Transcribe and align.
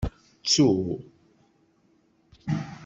Ttu. 0.43 0.67